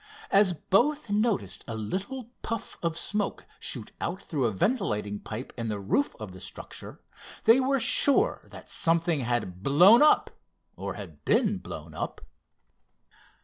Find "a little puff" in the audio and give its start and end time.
1.67-2.79